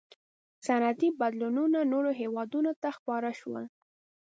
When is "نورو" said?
1.93-2.11